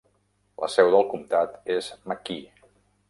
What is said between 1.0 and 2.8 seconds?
comtat és McKee.